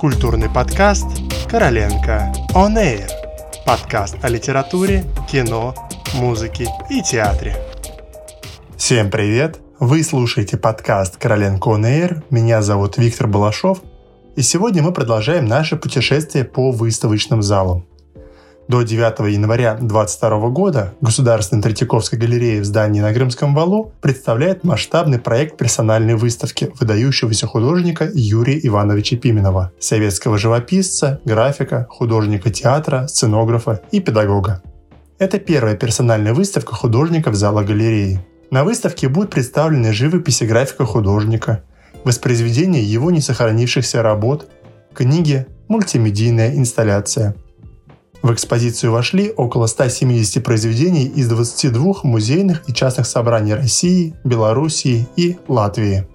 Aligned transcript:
Культурный 0.00 0.48
подкаст 0.48 1.04
«Короленко 1.46 2.32
On 2.54 2.74
Air». 2.74 3.06
Подкаст 3.66 4.16
о 4.22 4.30
литературе, 4.30 5.04
кино, 5.30 5.74
музыке 6.14 6.68
и 6.88 7.02
театре. 7.02 7.54
Всем 8.78 9.10
привет! 9.10 9.60
Вы 9.78 10.02
слушаете 10.02 10.56
подкаст 10.56 11.18
«Короленко 11.18 11.68
On 11.68 11.82
Air». 11.82 12.22
Меня 12.30 12.62
зовут 12.62 12.96
Виктор 12.96 13.26
Балашов. 13.26 13.82
И 14.36 14.40
сегодня 14.40 14.82
мы 14.82 14.94
продолжаем 14.94 15.44
наше 15.44 15.76
путешествие 15.76 16.44
по 16.44 16.70
выставочным 16.70 17.42
залам. 17.42 17.84
До 18.70 18.82
9 18.82 19.32
января 19.32 19.74
2022 19.74 20.48
года 20.50 20.94
Государственная 21.00 21.60
Третьяковская 21.60 22.20
галерея 22.20 22.60
в 22.60 22.64
здании 22.64 23.00
на 23.00 23.12
Крымском 23.12 23.52
валу 23.52 23.92
представляет 24.00 24.62
масштабный 24.62 25.18
проект 25.18 25.56
персональной 25.56 26.14
выставки 26.14 26.70
выдающегося 26.78 27.48
художника 27.48 28.08
Юрия 28.14 28.60
Ивановича 28.62 29.16
Пименова, 29.16 29.72
советского 29.80 30.38
живописца, 30.38 31.20
графика, 31.24 31.88
художника 31.90 32.50
театра, 32.50 33.08
сценографа 33.08 33.80
и 33.90 33.98
педагога. 33.98 34.62
Это 35.18 35.40
первая 35.40 35.74
персональная 35.74 36.32
выставка 36.32 36.76
художника 36.76 37.32
в 37.32 37.34
зала 37.34 37.64
галереи. 37.64 38.24
На 38.52 38.62
выставке 38.62 39.08
будут 39.08 39.30
представлены 39.30 39.92
живописи 39.92 40.44
графика 40.44 40.84
художника, 40.84 41.64
воспроизведение 42.04 42.84
его 42.84 43.10
не 43.10 43.20
сохранившихся 43.20 44.00
работ, 44.00 44.48
книги, 44.94 45.48
мультимедийная 45.66 46.54
инсталляция– 46.54 47.34
в 48.22 48.32
экспозицию 48.32 48.92
вошли 48.92 49.32
около 49.34 49.66
170 49.66 50.44
произведений 50.44 51.04
из 51.06 51.28
22 51.28 52.00
музейных 52.02 52.68
и 52.68 52.74
частных 52.74 53.06
собраний 53.06 53.54
России, 53.54 54.14
Белоруссии 54.24 55.08
и 55.16 55.38
Латвии. 55.48 56.06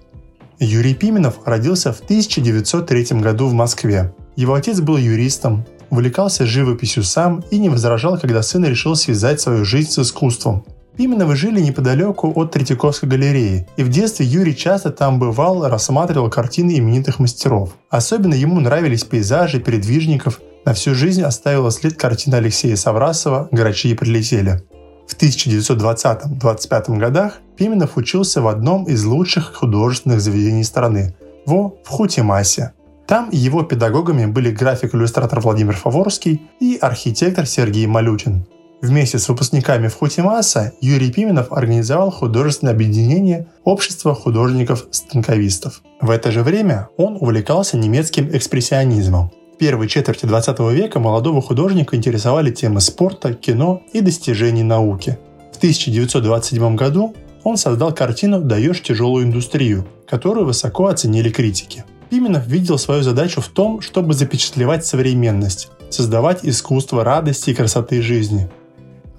Юрий 0.58 0.94
Пименов 0.94 1.40
родился 1.44 1.92
в 1.92 2.00
1903 2.00 3.20
году 3.20 3.48
в 3.48 3.52
Москве. 3.52 4.14
Его 4.36 4.54
отец 4.54 4.80
был 4.80 4.96
юристом, 4.96 5.66
увлекался 5.90 6.46
живописью 6.46 7.02
сам 7.02 7.44
и 7.50 7.58
не 7.58 7.68
возражал, 7.68 8.18
когда 8.18 8.42
сын 8.42 8.64
решил 8.64 8.96
связать 8.96 9.40
свою 9.40 9.64
жизнь 9.64 9.90
с 9.90 9.98
искусством. 9.98 10.64
Пименовы 10.96 11.36
жили 11.36 11.60
неподалеку 11.60 12.32
от 12.34 12.52
Третьяковской 12.52 13.06
галереи, 13.06 13.66
и 13.76 13.82
в 13.82 13.90
детстве 13.90 14.24
Юрий 14.24 14.56
часто 14.56 14.90
там 14.90 15.18
бывал, 15.18 15.68
рассматривал 15.68 16.30
картины 16.30 16.78
именитых 16.78 17.18
мастеров. 17.18 17.74
Особенно 17.90 18.32
ему 18.32 18.60
нравились 18.60 19.04
пейзажи 19.04 19.60
передвижников 19.60 20.40
на 20.66 20.74
всю 20.74 20.94
жизнь 20.94 21.22
оставила 21.22 21.70
след 21.70 21.96
картина 21.96 22.38
Алексея 22.38 22.74
Саврасова 22.74 23.48
«Грачи 23.52 23.94
прилетели». 23.94 24.62
В 25.06 25.16
1920-25 25.16 26.98
годах 26.98 27.34
Пименов 27.56 27.96
учился 27.96 28.42
в 28.42 28.48
одном 28.48 28.84
из 28.84 29.04
лучших 29.04 29.54
художественных 29.54 30.20
заведений 30.20 30.64
страны– 30.64 31.14
во 31.46 31.76
в 31.84 31.88
Хутимасе. 31.88 32.72
Там 33.06 33.28
его 33.30 33.62
педагогами 33.62 34.26
были 34.26 34.50
график-иллюстратор 34.50 35.38
Владимир 35.38 35.76
Фаворский 35.76 36.42
и 36.58 36.76
архитектор 36.80 37.46
Сергей 37.46 37.86
Малютин. 37.86 38.44
Вместе 38.82 39.20
с 39.20 39.28
выпускниками 39.28 39.86
в 39.86 39.94
Хутимаса 39.94 40.72
Юрий 40.80 41.12
Пименов 41.12 41.52
организовал 41.52 42.10
художественное 42.10 42.74
объединение 42.74 43.46
Общества 43.62 44.16
художников-станковистов. 44.16 45.82
В 46.00 46.10
это 46.10 46.32
же 46.32 46.42
время 46.42 46.88
он 46.96 47.16
увлекался 47.20 47.76
немецким 47.76 48.28
экспрессионизмом. 48.36 49.30
Первой 49.58 49.88
четверти 49.88 50.26
20 50.26 50.58
века 50.72 51.00
молодого 51.00 51.40
художника 51.40 51.96
интересовали 51.96 52.50
темы 52.50 52.82
спорта, 52.82 53.32
кино 53.32 53.82
и 53.94 54.02
достижений 54.02 54.62
науки. 54.62 55.18
В 55.54 55.56
1927 55.56 56.76
году 56.76 57.14
он 57.42 57.56
создал 57.56 57.94
картину 57.94 58.42
«Даешь 58.42 58.82
тяжелую 58.82 59.24
индустрию», 59.24 59.86
которую 60.06 60.44
высоко 60.44 60.88
оценили 60.88 61.30
критики. 61.30 61.84
Пименов 62.10 62.46
видел 62.46 62.76
свою 62.76 63.02
задачу 63.02 63.40
в 63.40 63.48
том, 63.48 63.80
чтобы 63.80 64.12
запечатлевать 64.12 64.84
современность, 64.84 65.70
создавать 65.88 66.40
искусство 66.42 67.02
радости 67.02 67.50
и 67.50 67.54
красоты 67.54 68.02
жизни. 68.02 68.50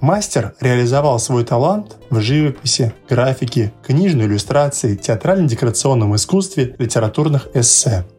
Мастер 0.01 0.53
реализовал 0.59 1.17
свой 1.17 1.45
талант 1.45 1.97
в 2.11 2.21
живописи, 2.21 2.93
графике, 3.09 3.73
книжной 3.83 4.27
иллюстрации, 4.27 4.95
театрально-декорационном 4.95 6.15
искусстве, 6.15 6.75
литературных 6.77 7.47
эссе– 7.55 8.05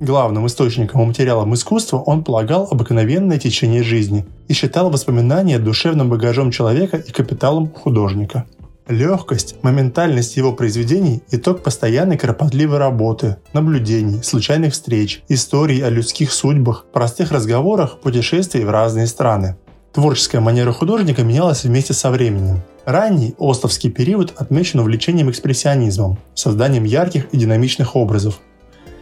Главным 0.00 0.46
источником 0.46 1.02
и 1.02 1.06
материалом 1.06 1.54
искусства 1.54 1.98
он 1.98 2.24
полагал 2.24 2.66
обыкновенное 2.70 3.38
течение 3.38 3.82
жизни 3.82 4.26
и 4.48 4.52
считал 4.52 4.90
воспоминания 4.90 5.58
душевным 5.58 6.10
багажом 6.10 6.50
человека 6.50 6.96
и 6.96 7.12
капиталом 7.12 7.70
художника. 7.70 8.44
Легкость, 8.88 9.56
моментальность 9.62 10.36
его 10.36 10.52
произведений– 10.52 11.22
итог 11.30 11.62
постоянной 11.62 12.18
кропотливой 12.18 12.78
работы, 12.78 13.36
наблюдений, 13.54 14.22
случайных 14.22 14.74
встреч, 14.74 15.22
историй 15.28 15.82
о 15.82 15.88
людских 15.88 16.32
судьбах, 16.32 16.84
простых 16.92 17.32
разговорах, 17.32 18.00
путешествий 18.00 18.64
в 18.64 18.70
разные 18.70 19.06
страны. 19.06 19.56
Творческая 19.94 20.40
манера 20.40 20.72
художника 20.72 21.22
менялась 21.22 21.64
вместе 21.64 21.94
со 21.94 22.10
временем. 22.10 22.60
Ранний 22.84 23.34
остовский 23.38 23.90
период 23.90 24.34
отмечен 24.36 24.80
увлечением 24.80 25.30
экспрессионизмом, 25.30 26.18
созданием 26.34 26.84
ярких 26.84 27.28
и 27.32 27.38
динамичных 27.38 27.96
образов, 27.96 28.40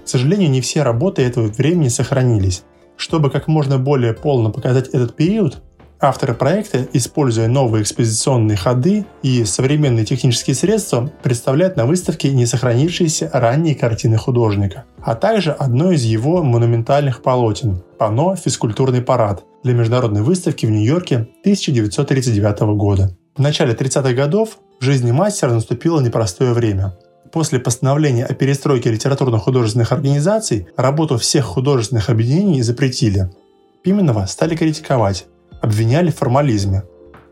к 0.04 0.08
сожалению, 0.08 0.50
не 0.50 0.60
все 0.60 0.82
работы 0.82 1.22
этого 1.22 1.46
времени 1.46 1.88
сохранились. 1.88 2.64
Чтобы 2.96 3.30
как 3.30 3.48
можно 3.48 3.78
более 3.78 4.12
полно 4.12 4.50
показать 4.50 4.88
этот 4.88 5.16
период, 5.16 5.62
авторы 6.02 6.34
проекта, 6.34 6.86
используя 6.92 7.48
новые 7.48 7.82
экспозиционные 7.82 8.56
ходы 8.56 9.06
и 9.22 9.44
современные 9.44 10.04
технические 10.04 10.54
средства, 10.54 11.10
представляют 11.22 11.76
на 11.76 11.86
выставке 11.86 12.32
не 12.32 12.44
сохранившиеся 12.44 13.30
ранние 13.32 13.74
картины 13.74 14.18
художника, 14.18 14.84
а 15.02 15.14
также 15.14 15.52
одно 15.52 15.92
из 15.92 16.02
его 16.02 16.42
монументальных 16.42 17.22
полотен– 17.22 17.82
панно 17.98 18.36
«Физкультурный 18.36 19.02
парад» 19.02 19.44
для 19.62 19.74
международной 19.74 20.22
выставки 20.22 20.66
в 20.66 20.70
Нью-Йорке 20.70 21.28
1939 21.42 22.60
года. 22.76 23.16
В 23.36 23.40
начале 23.40 23.72
30-х 23.72 24.12
годов 24.12 24.58
в 24.80 24.84
жизни 24.84 25.12
мастера 25.12 25.52
наступило 25.52 26.00
непростое 26.00 26.52
время 26.52 26.94
после 27.32 27.58
постановления 27.58 28.26
о 28.26 28.34
перестройке 28.34 28.90
литературно-художественных 28.90 29.90
организаций 29.90 30.68
работу 30.76 31.16
всех 31.18 31.46
художественных 31.46 32.10
объединений 32.10 32.62
запретили. 32.62 33.30
Пименова 33.82 34.26
стали 34.26 34.54
критиковать, 34.54 35.26
обвиняли 35.60 36.10
в 36.10 36.16
формализме. 36.16 36.84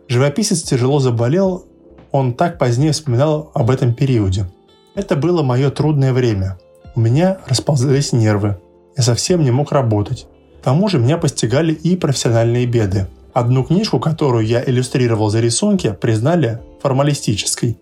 Живописец 0.09 0.63
тяжело 0.63 0.99
заболел, 0.99 1.67
он 2.11 2.35
так 2.35 2.59
позднее 2.59 2.93
вспоминал 2.93 3.53
об 3.55 3.71
этом 3.71 3.95
периоде. 3.95 4.51
Это 4.95 5.15
было 5.15 5.43
мое 5.43 5.71
трудное 5.71 6.13
время. 6.13 6.59
У 6.97 7.01
меня 7.01 7.39
расползались 7.47 8.13
нервы. 8.13 8.59
Я 8.97 9.05
совсем 9.05 9.45
не 9.45 9.53
мог 9.53 9.71
работать. 9.71 10.27
К 10.61 10.65
тому 10.65 10.89
же 10.89 10.99
меня 10.99 11.19
постигали 11.19 11.73
и 11.73 11.97
профессиональные 11.97 12.67
беды. 12.67 13.07
Одну 13.33 13.63
книжку, 13.63 14.01
которую 14.01 14.45
я 14.45 14.65
иллюстрировал 14.65 15.31
за 15.31 15.41
рисунки, 15.41 15.97
признали 16.01 16.59
формалистической. 16.83 17.79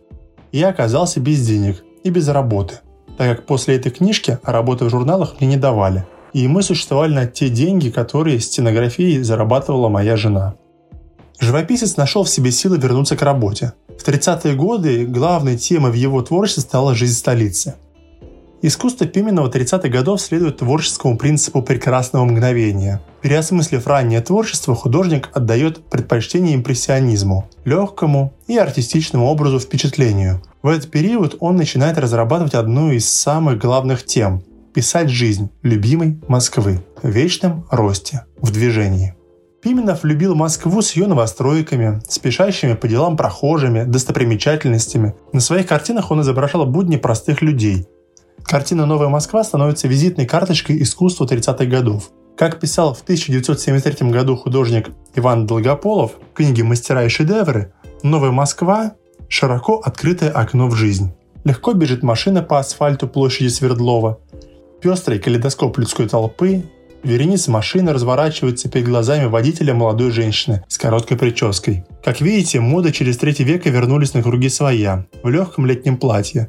Я 0.52 0.68
оказался 0.68 1.20
без 1.20 1.46
денег, 1.46 1.82
и 2.04 2.10
без 2.10 2.28
работы, 2.28 2.80
так 3.16 3.36
как 3.36 3.46
после 3.46 3.76
этой 3.76 3.90
книжки 3.90 4.38
работы 4.42 4.84
в 4.84 4.90
журналах 4.90 5.36
мне 5.40 5.48
не 5.50 5.56
давали, 5.56 6.06
и 6.32 6.46
мы 6.48 6.62
существовали 6.62 7.14
на 7.14 7.26
те 7.26 7.48
деньги, 7.48 7.90
которые 7.90 8.40
стенографией 8.40 9.22
зарабатывала 9.22 9.88
моя 9.88 10.16
жена. 10.16 10.54
Живописец 11.40 11.96
нашел 11.96 12.24
в 12.24 12.28
себе 12.28 12.50
силы 12.50 12.78
вернуться 12.78 13.16
к 13.16 13.22
работе. 13.22 13.72
В 13.88 14.06
30-е 14.06 14.54
годы 14.54 15.06
главной 15.06 15.56
темой 15.56 15.92
в 15.92 15.94
его 15.94 16.20
творчестве 16.22 16.62
стала 16.62 16.94
жизнь 16.94 17.14
столицы. 17.14 17.74
Искусство 18.60 19.06
Пименова 19.06 19.48
30-х 19.48 19.88
годов 19.88 20.20
следует 20.20 20.56
творческому 20.56 21.16
принципу 21.16 21.62
прекрасного 21.62 22.24
мгновения. 22.24 23.00
Переосмыслив 23.22 23.86
раннее 23.86 24.20
творчество, 24.20 24.74
художник 24.74 25.30
отдает 25.32 25.84
предпочтение 25.84 26.56
импрессионизму, 26.56 27.48
легкому 27.64 28.32
и 28.48 28.56
артистичному 28.58 29.26
образу 29.26 29.60
впечатлению, 29.60 30.42
в 30.68 30.70
этот 30.70 30.90
период 30.90 31.36
он 31.40 31.56
начинает 31.56 31.96
разрабатывать 31.96 32.52
одну 32.52 32.92
из 32.92 33.10
самых 33.10 33.56
главных 33.56 34.04
тем– 34.04 34.42
писать 34.74 35.08
жизнь 35.08 35.48
любимой 35.62 36.20
Москвы 36.28 36.84
в 37.02 37.08
вечном 37.08 37.66
росте, 37.70 38.26
в 38.42 38.50
движении. 38.50 39.14
Пименов 39.62 40.04
любил 40.04 40.34
Москву 40.34 40.82
с 40.82 40.92
ее 40.92 41.06
новостройками, 41.06 42.02
спешащими 42.06 42.74
по 42.74 42.86
делам 42.86 43.16
прохожими, 43.16 43.84
достопримечательностями. 43.84 45.14
На 45.32 45.40
своих 45.40 45.66
картинах 45.66 46.10
он 46.10 46.20
изображал 46.20 46.66
будни 46.66 46.98
простых 46.98 47.40
людей. 47.40 47.86
Картина 48.42 48.84
«Новая 48.84 49.08
Москва» 49.08 49.42
становится 49.44 49.88
визитной 49.88 50.26
карточкой 50.26 50.82
искусства 50.82 51.24
30-х 51.24 51.64
годов. 51.64 52.10
Как 52.36 52.60
писал 52.60 52.92
в 52.92 53.00
1973 53.00 54.10
году 54.10 54.36
художник 54.36 54.90
Иван 55.14 55.46
Долгополов 55.46 56.12
в 56.30 56.36
книге 56.36 56.62
«Мастера 56.62 57.06
и 57.06 57.08
шедевры», 57.08 57.72
«Новая 58.02 58.32
Москва» 58.32 58.92
Широко 59.28 59.76
открытое 59.76 60.30
окно 60.30 60.68
в 60.68 60.74
жизнь. 60.74 61.12
Легко 61.44 61.72
бежит 61.72 62.02
машина 62.02 62.42
по 62.42 62.58
асфальту 62.58 63.06
площади 63.06 63.48
Свердлова. 63.48 64.18
Пестрый 64.80 65.18
калейдоскоп 65.18 65.78
людской 65.78 66.08
толпы, 66.08 66.64
вереница 67.02 67.50
машины 67.50 67.92
разворачивается 67.92 68.68
перед 68.68 68.86
глазами 68.86 69.26
водителя 69.26 69.74
молодой 69.74 70.10
женщины 70.10 70.64
с 70.68 70.78
короткой 70.78 71.16
прической. 71.16 71.84
Как 72.02 72.20
видите, 72.20 72.60
моды 72.60 72.92
через 72.92 73.18
третий 73.18 73.44
века 73.44 73.70
вернулись 73.70 74.14
на 74.14 74.22
круги 74.22 74.48
своя, 74.48 75.06
в 75.22 75.28
легком 75.28 75.66
летнем 75.66 75.98
платье. 75.98 76.48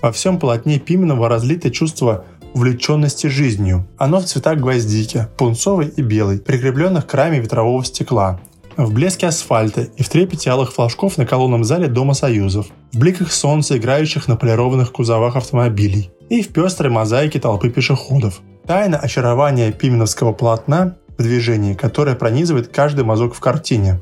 Во 0.00 0.12
всем 0.12 0.38
полотне 0.38 0.78
Пименова 0.78 1.28
разлито 1.28 1.70
чувство 1.70 2.24
увлеченности 2.54 3.26
жизнью. 3.26 3.86
Оно 3.98 4.20
в 4.20 4.24
цветах 4.24 4.58
гвоздики, 4.58 5.26
пунцовой 5.36 5.88
и 5.88 6.02
белой, 6.02 6.38
прикрепленных 6.38 7.06
к 7.06 7.14
раме 7.14 7.40
ветрового 7.40 7.84
стекла, 7.84 8.40
в 8.76 8.92
блеске 8.92 9.26
асфальта 9.26 9.82
и 9.82 10.02
в 10.02 10.08
трепете 10.08 10.50
алых 10.50 10.72
флажков 10.72 11.16
на 11.18 11.26
колонном 11.26 11.64
зале 11.64 11.88
Дома 11.88 12.14
Союзов, 12.14 12.66
в 12.92 12.98
бликах 12.98 13.32
солнца, 13.32 13.76
играющих 13.76 14.28
на 14.28 14.36
полированных 14.36 14.92
кузовах 14.92 15.36
автомобилей, 15.36 16.10
и 16.28 16.42
в 16.42 16.48
пестрой 16.48 16.90
мозаике 16.90 17.40
толпы 17.40 17.70
пешеходов. 17.70 18.40
Тайна 18.66 18.98
очарования 18.98 19.72
пименовского 19.72 20.32
полотна 20.32 20.96
в 21.16 21.22
движении, 21.22 21.74
которое 21.74 22.16
пронизывает 22.16 22.68
каждый 22.68 23.04
мазок 23.04 23.34
в 23.34 23.40
картине. 23.40 24.00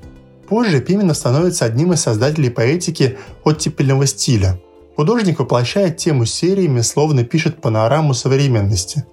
Позже 0.48 0.80
Пименов 0.80 1.16
становится 1.16 1.64
одним 1.64 1.92
из 1.92 2.00
создателей 2.00 2.50
поэтики 2.50 3.18
оттепельного 3.44 4.06
стиля. 4.06 4.60
Художник 4.96 5.38
воплощает 5.38 5.96
тему 5.96 6.26
сериями, 6.26 6.82
словно 6.82 7.24
пишет 7.24 7.60
панораму 7.60 8.12
современности. 8.14 9.04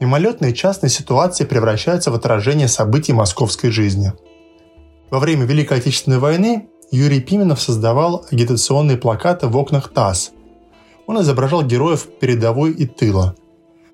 Мимолетные 0.00 0.52
частные 0.52 0.90
ситуации 0.90 1.44
превращаются 1.44 2.10
в 2.10 2.14
отражение 2.14 2.68
событий 2.68 3.12
московской 3.12 3.70
жизни. 3.70 4.12
Во 5.10 5.18
время 5.18 5.44
Великой 5.44 5.78
Отечественной 5.78 6.18
войны 6.18 6.68
Юрий 6.90 7.20
Пименов 7.20 7.60
создавал 7.60 8.24
агитационные 8.30 8.96
плакаты 8.96 9.46
в 9.46 9.56
окнах 9.56 9.92
ТАСС. 9.92 10.32
Он 11.06 11.20
изображал 11.20 11.62
героев 11.62 12.06
передовой 12.20 12.72
и 12.72 12.86
тыла. 12.86 13.34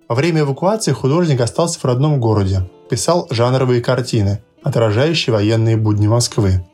Во 0.09 0.15
время 0.15 0.41
эвакуации 0.41 0.93
художник 0.93 1.41
остался 1.41 1.79
в 1.79 1.85
родном 1.85 2.21
городе, 2.21 2.69
писал 2.89 3.27
жанровые 3.31 3.81
картины, 3.81 4.43
отражающие 4.62 5.33
военные 5.33 5.77
будни 5.77 6.07
Москвы. 6.07 6.67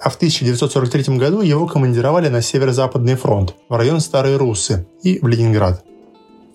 А 0.00 0.10
в 0.10 0.16
1943 0.16 1.16
году 1.16 1.42
его 1.42 1.66
командировали 1.66 2.28
на 2.28 2.42
Северо-Западный 2.42 3.14
фронт, 3.14 3.54
в 3.68 3.74
район 3.74 4.00
Старые 4.00 4.36
Руссы 4.36 4.86
и 5.02 5.18
в 5.20 5.28
Ленинград. 5.28 5.84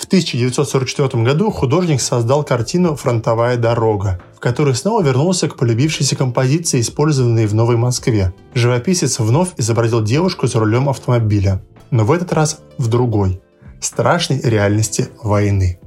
В 0.07 0.09
1944 0.09 1.21
году 1.21 1.51
художник 1.51 2.00
создал 2.00 2.45
картину 2.45 2.95
«Фронтовая 2.95 3.57
дорога», 3.57 4.21
в 4.38 4.39
которой 4.39 4.74
снова 4.74 5.04
вернулся 5.04 5.50
к 5.50 5.57
полюбившейся 5.57 6.15
композиции, 6.15 6.80
использованной 6.80 7.45
в 7.45 7.54
Новой 7.54 7.75
Москве. 7.75 8.33
Живописец 8.54 9.19
вновь 9.19 9.50
изобразил 9.57 10.01
девушку 10.01 10.48
за 10.48 10.59
рулем 10.59 10.88
автомобиля, 10.88 11.62
но 11.92 12.06
в 12.06 12.13
этот 12.13 12.31
раз 12.31 12.62
в 12.77 12.88
другой– 12.88 13.42
страшной 13.81 14.39
реальности 14.39 15.09
войны. 15.21 15.77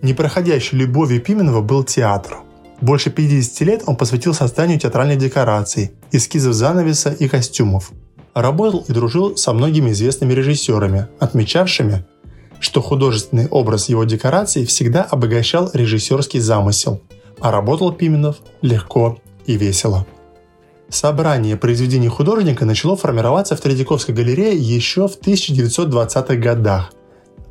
Непроходящей 0.00 0.78
любовью 0.78 1.20
Пименова 1.20 1.60
был 1.60 1.84
театр. 1.84 2.38
Больше 2.80 3.10
50 3.10 3.60
лет 3.68 3.82
он 3.84 3.96
посвятил 3.96 4.32
созданию 4.32 4.80
театральных 4.80 5.18
декораций, 5.18 5.92
эскизов 6.10 6.54
занавеса 6.54 7.10
и 7.10 7.28
костюмов. 7.28 7.90
Работал 8.32 8.82
и 8.88 8.92
дружил 8.94 9.36
со 9.36 9.52
многими 9.52 9.90
известными 9.90 10.32
режиссерами, 10.32 11.08
отмечавшими, 11.20 12.06
что 12.62 12.80
художественный 12.80 13.48
образ 13.48 13.88
его 13.88 14.04
декораций 14.04 14.64
всегда 14.64 15.02
обогащал 15.02 15.68
режиссерский 15.72 16.38
замысел, 16.38 17.02
а 17.40 17.50
работал 17.50 17.92
Пименов 17.92 18.36
легко 18.62 19.18
и 19.46 19.56
весело. 19.56 20.06
Собрание 20.88 21.56
произведений 21.56 22.08
художника 22.08 22.64
начало 22.64 22.96
формироваться 22.96 23.56
в 23.56 23.60
Третьяковской 23.60 24.12
галерее 24.12 24.56
еще 24.56 25.08
в 25.08 25.18
1920-х 25.18 26.36
годах. 26.36 26.92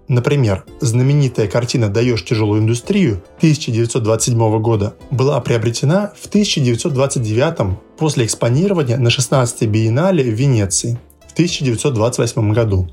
Например, 0.08 0.64
знаменитая 0.80 1.48
картина 1.48 1.90
«Даешь 1.90 2.24
тяжелую 2.24 2.62
индустрию» 2.62 3.22
1927 3.38 4.62
года 4.62 4.96
была 5.10 5.42
приобретена 5.42 6.14
в 6.20 6.28
1929 6.28 7.78
после 7.98 8.26
экспонирования 8.26 8.98
на 8.98 9.10
16-й 9.10 9.68
биеннале 9.68 10.24
в 10.24 10.34
Венеции 10.34 10.98
в 11.28 11.34
1928 11.34 12.54
году. 12.54 12.90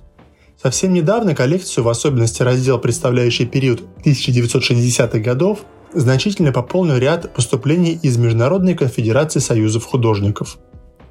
Совсем 0.61 0.93
недавно 0.93 1.37
коллекцию, 1.37 1.85
в 1.85 1.89
особенности 1.89 2.43
раздел, 2.43 2.81
представляющий 2.81 3.47
период 3.47 3.83
1960-х 4.05 5.21
годов, 5.21 5.61
значительно 5.95 6.51
пополнил 6.51 6.97
ряд 6.97 7.33
поступлений 7.33 7.99
из 8.03 8.17
Международной 8.17 8.75
конфедерации 8.75 9.39
союзов 9.39 9.85
художников. 9.85 10.59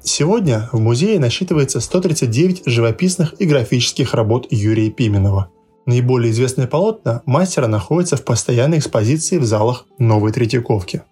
Сегодня 0.02 0.68
в 0.72 0.78
музее 0.78 1.18
насчитывается 1.18 1.80
139 1.80 2.64
живописных 2.66 3.34
и 3.38 3.46
графических 3.46 4.12
работ 4.12 4.46
Юрия 4.50 4.90
Пименова. 4.90 5.50
Наиболее 5.86 6.30
известные 6.30 6.68
полотна 6.68 7.22
мастера 7.24 7.66
находятся 7.66 8.16
в 8.18 8.24
постоянной 8.24 8.78
экспозиции 8.78 9.38
в 9.38 9.46
залах 9.46 9.86
Новой 9.98 10.30
Третьяковки. 10.32 11.02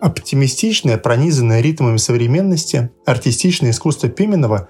Оптимистичное, 0.00 0.98
пронизанное 0.98 1.62
ритмами 1.62 1.96
современности, 1.96 2.90
артистичное 3.06 3.70
искусство 3.70 4.10
Пименова 4.10 4.68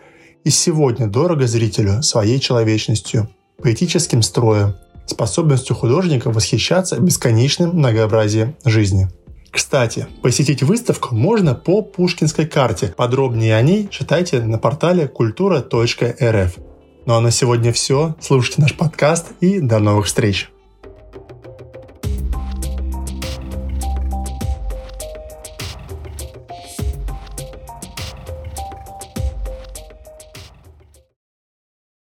и 0.49 0.51
сегодня 0.51 1.07
дорого 1.07 1.47
зрителю 1.47 2.03
своей 2.03 2.41
человечностью, 2.41 3.29
поэтическим 3.63 4.23
строем, 4.23 4.77
способностью 5.05 5.77
художника 5.77 6.31
восхищаться 6.31 6.99
бесконечным 6.99 7.77
многообразием 7.77 8.57
жизни. 8.65 9.11
Кстати, 9.51 10.07
посетить 10.23 10.63
выставку 10.63 11.15
можно 11.15 11.55
по 11.55 11.83
Пушкинской 11.83 12.47
карте. 12.47 12.95
Подробнее 12.97 13.57
о 13.57 13.63
ней 13.63 13.89
читайте 13.91 14.41
на 14.41 14.57
портале 14.59 15.07
культура.рф. 15.07 16.57
Ну 17.05 17.15
а 17.15 17.21
на 17.21 17.31
сегодня 17.31 17.71
все. 17.71 18.15
Слушайте 18.19 18.63
наш 18.63 18.75
подкаст 18.75 19.27
и 19.41 19.61
до 19.61 19.79
новых 19.81 20.07
встреч. 20.07 20.49